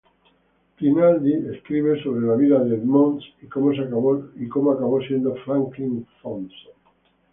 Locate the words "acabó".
4.71-4.99